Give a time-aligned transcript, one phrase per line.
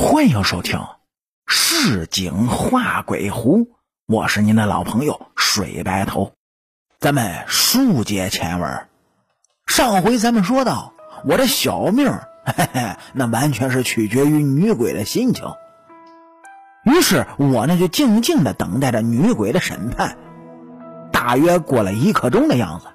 [0.00, 0.78] 欢迎收听
[1.48, 3.58] 《市井画鬼狐》，
[4.06, 6.34] 我是您的老朋友水白头。
[7.00, 8.86] 咱们书接前文，
[9.66, 10.92] 上回咱们说到，
[11.24, 12.12] 我的小命
[12.46, 15.46] 嘿嘿，那完全是取决于女鬼的心情。
[16.84, 20.16] 于是我呢就静静的等待着女鬼的审判。
[21.10, 22.86] 大约过了一刻钟的样子，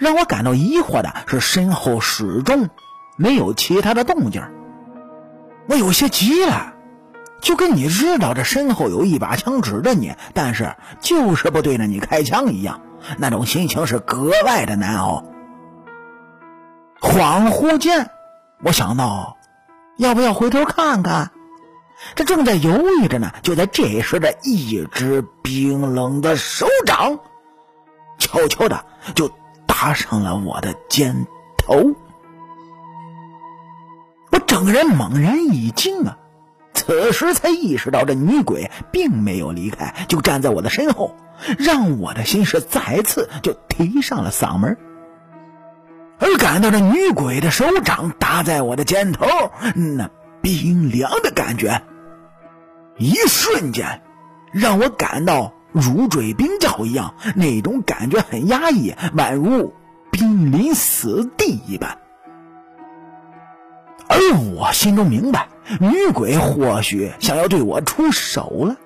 [0.00, 2.70] 让我感到疑惑的是，身后始终
[3.16, 4.42] 没有其他的动静。
[5.70, 6.74] 我有些急了，
[7.40, 12.80] 就跟你知道这身后有一把枪指着你，但是就是不对着你开枪一样，
[13.18, 15.22] 那种心情是格外的难熬。
[17.00, 18.10] 恍惚间，
[18.64, 19.36] 我想到，
[19.96, 21.30] 要不要回头看看？
[22.16, 27.20] 这正在犹豫着呢，就在这时，这一只冰冷的手掌，
[28.18, 29.30] 悄悄的就
[29.68, 31.94] 搭上了我的肩头。
[34.50, 36.18] 整个人猛然一惊啊！
[36.74, 41.14] 此时才意识到，这女鬼并没有离开，就站在我的身后，
[41.56, 44.76] 让我的心是再次就提上了嗓门。
[46.18, 49.24] 而感到这女鬼的手掌搭在我的肩头，
[49.76, 50.10] 那
[50.42, 51.82] 冰凉的感觉，
[52.98, 54.02] 一瞬间
[54.50, 59.72] 让我感到如坠冰窖一样，那种感觉很压抑，宛如
[60.10, 61.98] 濒临死地一般。
[64.10, 64.18] 而
[64.56, 68.76] 我心中明白，女鬼或许想要对我出手了。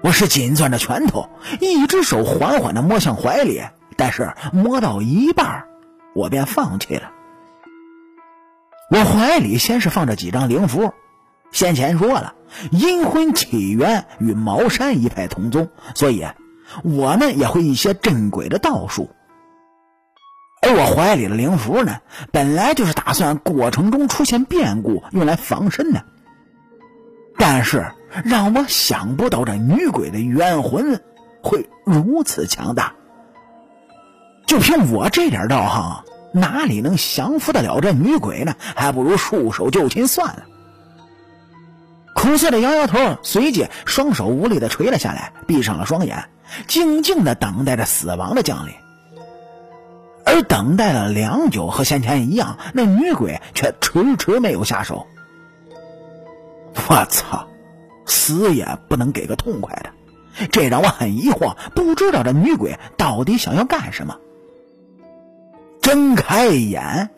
[0.00, 1.28] 我是紧攥着拳头，
[1.60, 3.60] 一只手缓缓的摸向怀里，
[3.96, 5.66] 但是摸到一半，
[6.14, 7.10] 我便放弃了。
[8.90, 10.94] 我怀里先是放着几张灵符，
[11.52, 12.34] 先前说了，
[12.70, 16.26] 阴魂起源与茅山一派同宗，所以
[16.82, 19.10] 我呢也会一些镇鬼的道术。
[20.78, 21.96] 我怀里的灵符呢，
[22.30, 26.04] 本来就是打算过程中出现变故用来防身的。
[27.36, 27.90] 但是
[28.24, 31.00] 让我想不到这女鬼的冤魂
[31.42, 32.94] 会如此强大。
[34.46, 38.54] 就凭我这点道行，哪里能降服得了这女鬼呢？
[38.76, 40.44] 还不如束手就擒算了。
[42.14, 46.28] 苦涩的摇摇头，随即双手无力的垂了下来，闭上了双眼，
[46.68, 48.72] 静静的等待着死亡的降临。
[50.28, 55.06] 而等待了良久，和先前一样，那女鬼却迟迟没有下手。
[56.74, 57.48] 我操，
[58.04, 64.18] 死也不能给个痛快的，这让我很疑惑，不知道这女鬼到底想要干什么。
[65.80, 67.08] 睁开眼，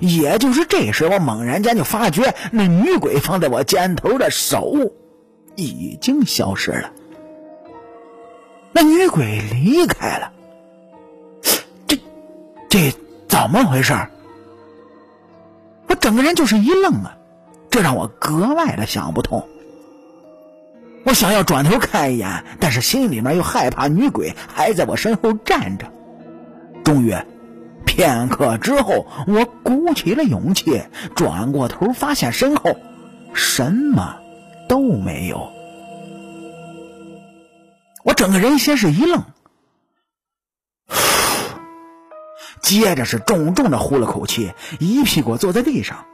[0.00, 4.92] 也就是这时，我猛然间就发觉，那女鬼放在我肩头的手
[5.54, 6.90] 已经消失了。
[8.72, 10.32] 那女鬼离开了。
[12.78, 12.94] 这
[13.26, 13.92] 怎么回事？
[15.88, 17.16] 我整个人就是一愣啊，
[17.70, 19.48] 这让我格外的想不通。
[21.04, 25.90] 我想要转头看一眼，但是心里面又害怕女鬼还在我身后站着。
[26.84, 27.16] 终于，
[27.84, 30.80] 片刻之后，我鼓起了勇气，
[31.16, 32.76] 转过头，发现身后
[33.34, 34.20] 什么
[34.68, 35.50] 都没有。
[38.04, 39.24] 我整个人先是一愣。
[42.68, 46.04] 接着是重重的呼了口气，一屁股坐在地上，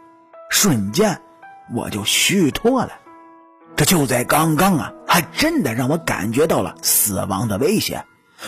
[0.50, 1.20] 瞬间
[1.74, 2.92] 我就虚脱了。
[3.74, 8.04] 这就在刚刚啊，还真的让我感觉到了死亡的威胁。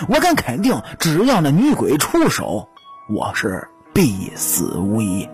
[0.08, 2.68] 我敢肯定，只要那女鬼出手，
[3.12, 5.28] 我是必死无疑。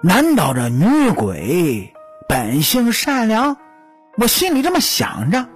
[0.00, 1.92] 难道这女鬼
[2.28, 3.56] 本性善良？
[4.16, 5.48] 我心里这么想着。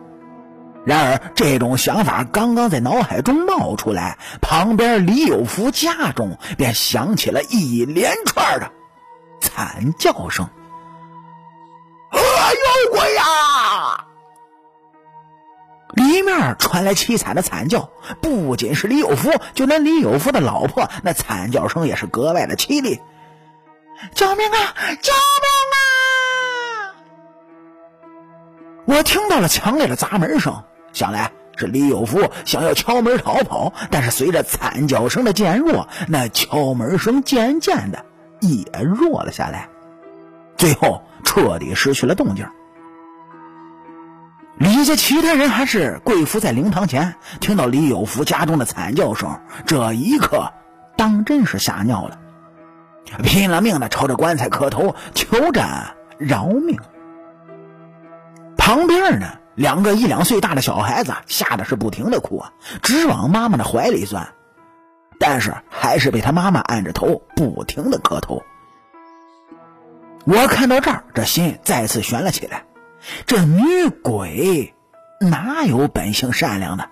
[0.84, 8.70] 然而，这种想法刚刚在脑海中冒出来，旁边李有福家中便响起了一连串的
[9.40, 10.44] 惨叫声
[12.12, 14.04] ：“啊，有鬼呀！”
[15.96, 17.88] 里面传来凄惨的惨叫，
[18.20, 23.00] 不仅是李有福，就连李有福的老婆，那惨叫声也是格外的凄厉
[24.14, 24.74] ：“救命啊！
[25.00, 25.78] 救命啊！”
[28.86, 30.62] 我听到了强烈的砸门声。
[30.94, 38.02] 想来是李有福想要敲门逃跑，但是随着惨叫声的渐弱，那敲门声渐渐的
[38.40, 39.68] 也弱了下来，
[40.56, 42.46] 最后彻底失去了动静。
[44.56, 50.52] 李家其他人还是跪伏在灵堂前，听到李有福家中的惨叫声，这一刻
[50.96, 52.18] 当真是吓尿了，
[53.24, 55.62] 拼了命的朝着棺材磕头，求着
[56.18, 56.78] 饶命。
[58.56, 59.26] 旁边呢？
[59.54, 62.52] 两个一两岁大的小孩子吓得是不停的哭啊，
[62.82, 64.28] 直往妈妈的怀里钻，
[65.18, 68.42] 但是还是被他妈妈按着头不停的磕头。
[70.24, 72.64] 我看到这儿，这心再次悬了起来。
[73.26, 74.74] 这女鬼
[75.20, 76.88] 哪有本性善良的？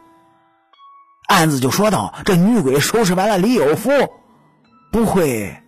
[1.26, 3.90] 案子就说到，这女鬼收拾完了李有福，
[4.92, 5.62] 不会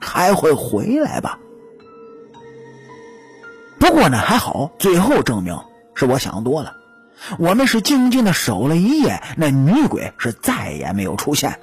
[0.00, 1.38] 还会回来吧？
[3.78, 5.58] 不过呢，还好，最后证明
[6.00, 6.76] 是我想多了。
[7.38, 11.60] 我们是静静的守了一夜，那女鬼是再也没有出现。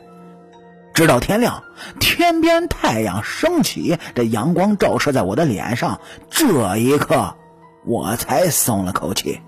[0.93, 1.63] 直到天亮，
[1.99, 5.99] 天边太阳升起，这阳光照射在我的脸上，
[6.29, 7.35] 这一刻
[7.83, 9.41] 我才松了口气。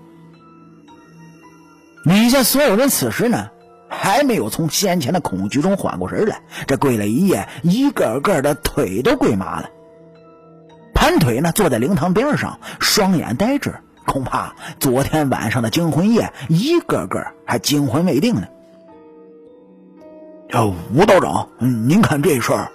[2.04, 3.50] 李家所有人此时呢，
[3.88, 9.70] 还没有从先前的恐惧中缓过神来，这跪了一夜，一个个的腿都跪麻了。
[10.92, 18.46] 盘腿呢，坐在灵堂边上，双眼呆滞，恐怕昨天晚上的惊魂夜，一个个还惊魂未定呢。
[20.94, 22.72] 吴道长，您看这事儿。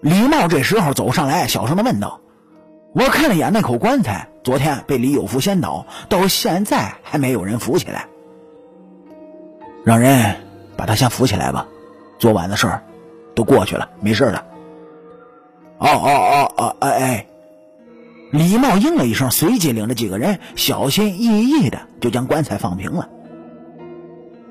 [0.00, 2.20] 李茂这时候走上来，小声的问道
[2.92, 8.06] ：“我看了眼那口棺材，昨天被李有福先倒，到现在还没有人扶起来。
[9.84, 10.36] 让人
[10.76, 11.66] 把他先扶起来吧。
[12.18, 12.82] 昨晚的事儿
[13.34, 14.44] 都过去了，没事的。”
[15.78, 17.26] 哦哦哦哦，哎哎！
[18.30, 23.08] 李茂应了一声，随即领着几个人小心翼翼的就将棺材放平了。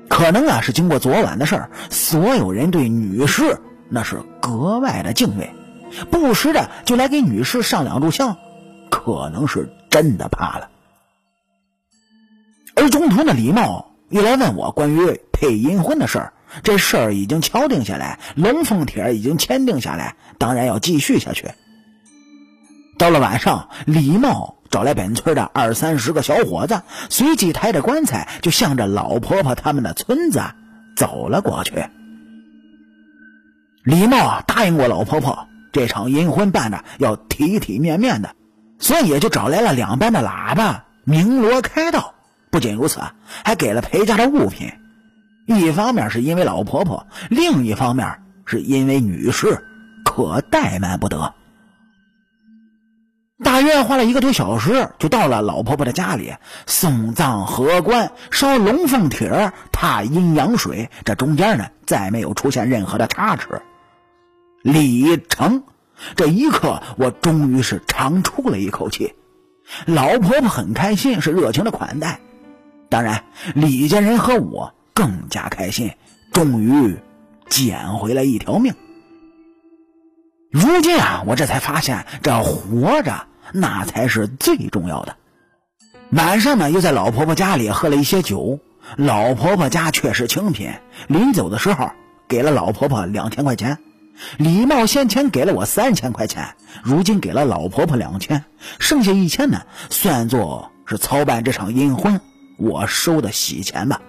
[0.08, 5.50] 可能啊，是经过昨晚的事儿，所有人对女士那是格外的敬畏，
[6.10, 8.36] 不时的就来给女士上两炷香，
[8.90, 10.68] 可能是真的怕了。
[12.74, 16.32] 而中途呢，李茂又来问我关于配阴婚的事儿，
[16.62, 21.48] 这事儿已经敲定下来，龙凤帖已经签订下来，当然要继续下去。
[23.00, 24.56] 到了晚上，李茂。
[24.70, 30.40] 找来本村的二三十个小伙子，随即抬着棺材就向着老婆婆他们的村子
[30.94, 31.86] 走了过去。
[33.82, 38.36] 李茂，答应过老婆婆，这场阴婚办的要体体面面的，
[38.78, 42.14] 所以也就找来了两班的喇叭，鸣锣开道。
[42.50, 43.00] 不仅如此，
[43.44, 44.70] 还给了陪嫁的物品。
[45.46, 49.66] 一方面是因为老婆婆，另一方面是因为女士
[50.04, 51.34] 可怠慢不得。
[53.42, 56.34] 大约花了一个多小时，就到了老婆婆的家里，
[56.66, 60.90] 送葬合棺，烧龙凤帖，踏阴阳水。
[61.04, 63.62] 这中间呢，再没有出现任何的差池。
[64.62, 65.62] 李成，
[66.16, 69.14] 这一刻，我终于是长出了一口气。
[69.86, 72.20] 老婆婆很开心，是热情的款待。
[72.90, 75.92] 当然，李家人和我更加开心，
[76.32, 76.98] 终于
[77.48, 78.74] 捡回了一条命。
[80.50, 83.28] 如今啊，我这才发现，这活着。
[83.52, 85.16] 那才是最重要的。
[86.10, 88.58] 晚上呢，又在老婆婆家里喝了一些酒。
[88.96, 90.72] 老婆婆家确实清贫，
[91.06, 91.90] 临走的时候
[92.26, 93.78] 给了老婆婆两千块钱。
[94.36, 98.44] 李茂先前给了我三千块钱，如今给了老婆婆两千，
[98.78, 102.20] 剩下一千呢，算作是操办这场阴婚
[102.58, 104.00] 我收的喜钱吧。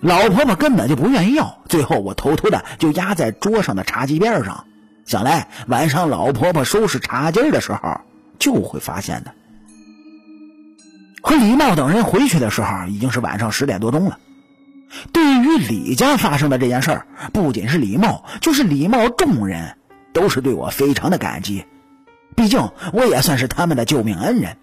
[0.00, 4.66] 老婆婆根本就不愿意要，最后我偷偷的就压在桌上的茶几边上。
[5.06, 8.00] 想来晚上老婆婆收拾茶几的时候
[8.38, 9.32] 就会发现的。
[11.22, 14.18] 和李茂等人回去的时候已经是晚上十点多钟了。
[15.12, 19.76] 对于李家发生的这件事儿，不仅是李茂，就是李茂众人
[20.12, 21.64] 都是对我非常的感激。
[22.36, 24.56] 毕竟我也算是他们的救命恩人。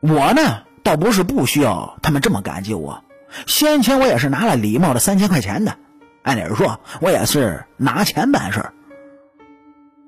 [0.00, 3.04] 我呢，倒不是不需要他们这么感激我。
[3.46, 5.76] 先前我也是拿了李茂的三千块钱的，
[6.22, 8.72] 按理说，我也是拿钱办事儿。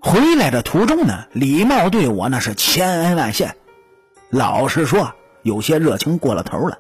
[0.03, 3.55] 回来的途中呢，李茂对我那是千恩万谢。
[4.31, 6.79] 老实说，有些热情过了头了，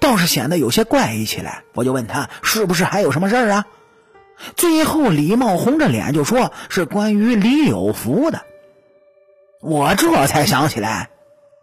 [0.00, 1.64] 倒是显得有些怪异起来。
[1.74, 3.66] 我就问他是不是还有什么事儿啊？
[4.56, 8.40] 最后李茂红着脸就说是关于李有福的。
[9.60, 11.10] 我这才想起来，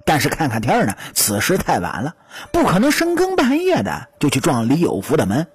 [0.06, 2.16] 但是看看天呢，此时太晚了，
[2.52, 5.48] 不可能深更半夜的就去撞李有福的门。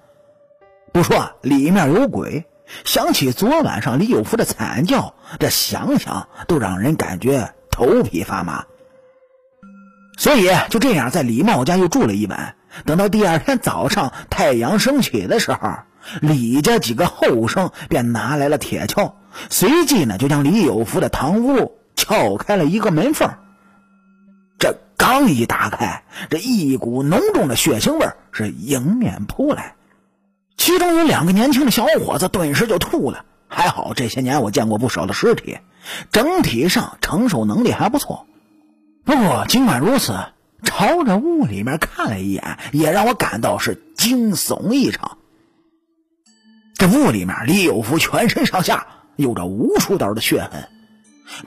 [0.91, 2.45] 不说里面有鬼。
[2.83, 8.65] 想起昨晚上李有福的惨叫，这想想都让人感觉头皮发麻。
[10.17, 12.55] 所以就这样在李茂家又住了一晚。
[12.85, 15.59] 等到第二天早上太阳升起的时候，
[16.21, 19.13] 李家几个后生便拿来了铁锹，
[19.49, 23.29] 随即呢就将李有福的堂屋撬开了一个门缝。
[24.57, 29.75] 这刚一打开，这一股浓重的血腥味是迎面扑来。
[30.61, 33.25] 其中有两个年轻的小伙子，顿时就吐了。
[33.47, 35.57] 还好这些年我见过不少的尸体，
[36.11, 38.27] 整体上承受能力还不错。
[39.03, 40.19] 不过尽管如此，
[40.61, 45.17] 朝着屋里面看了一眼，也让我感到是惊悚异常。
[46.75, 50.69] 这屋里面，李有福全身上下有着无数道的血痕，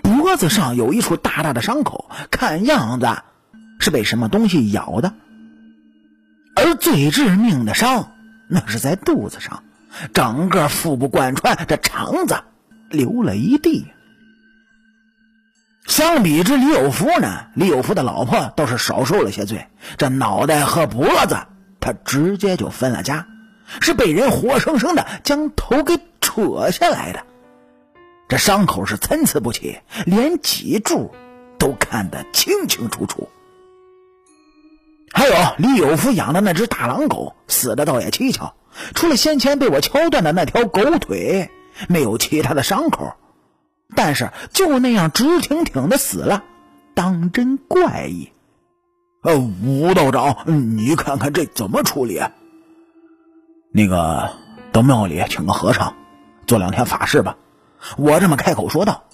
[0.02, 3.06] 脖子上有一处大大的伤口，看样子
[3.78, 5.14] 是被什么东西咬的。
[6.56, 8.10] 而最致命的伤，
[8.48, 9.62] 那是在肚子上，
[10.12, 12.36] 整个腹部贯穿，这肠子
[12.90, 13.86] 流了一地。
[15.86, 19.66] 相比之李有福呢，李有福的老婆倒是少受了些罪。
[19.98, 21.36] 这脑袋和脖子，
[21.78, 23.26] 他直接就分了家，
[23.80, 27.24] 是被人活生生的将头给扯下来的。
[28.28, 31.14] 这伤口是参差不齐，连脊柱
[31.58, 33.28] 都看得清清楚楚。
[35.14, 38.54] 还有李有福养的那只大狼狗，死的倒也蹊跷，
[38.94, 41.50] 除了先前被我敲断的那条狗腿，
[41.88, 43.14] 没有其他的伤口。
[43.94, 46.42] 但是就那样直挺挺的死了，
[46.94, 48.32] 当真怪异。
[49.22, 52.20] 呃，吴道长，你看看这怎么处理？
[53.70, 54.30] 那个
[54.72, 55.94] 到庙里请个和尚，
[56.48, 57.36] 做两天法事吧。
[57.96, 59.04] 我这么开口说道。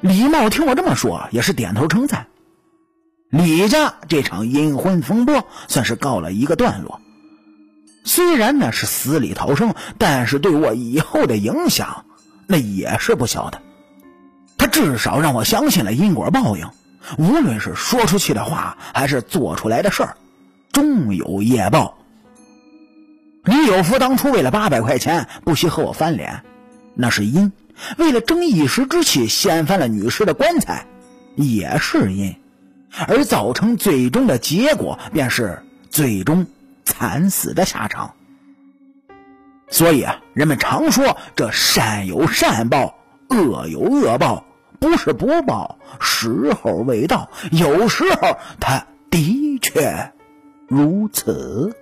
[0.00, 2.28] 李茂听我这么说，也是点头称赞。
[3.30, 7.00] 李家这场阴婚风波算是告了一个段落。
[8.04, 12.06] 虽然呢是死里逃生，但是对我以后的影响，
[12.46, 13.60] 那也是不小的。
[14.56, 16.70] 他至少让我相信了因果报应，
[17.18, 20.16] 无论是说出去的话，还是做出来的事儿，
[20.72, 21.98] 终有业报。
[23.44, 26.42] 李有福当初为了八百块钱不惜和我翻脸，
[26.94, 27.52] 那是因；
[27.98, 30.86] 为了争一时之气掀翻了女尸的棺材，
[31.36, 32.32] 也是因；
[33.06, 36.46] 而造成最终的结果，便是最终
[36.84, 38.14] 惨死的下场。
[39.68, 44.44] 所以啊，人们常说这善有善报，恶有恶报。
[44.80, 47.30] 不是不报，时候未到。
[47.50, 50.12] 有时候，他的确
[50.68, 51.74] 如此。